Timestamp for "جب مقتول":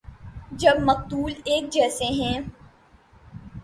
0.51-1.31